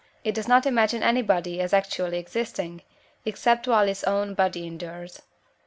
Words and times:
it 0.23 0.33
does 0.33 0.47
not 0.47 0.65
imagine 0.65 1.03
any 1.03 1.21
body 1.21 1.61
as 1.61 1.73
actually 1.75 2.17
existing, 2.17 2.81
except 3.23 3.67
while 3.67 3.87
its 3.87 4.03
own 4.05 4.33
body 4.33 4.65
endures. 4.65 5.21